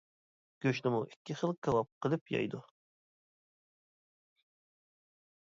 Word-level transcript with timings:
گۆشنىمۇ 0.65 1.01
ئىككى 1.09 1.35
خىل 1.41 1.53
كاۋاپ 1.67 1.91
قىلىپ 2.07 2.33
يەيدۇ. 2.37 2.63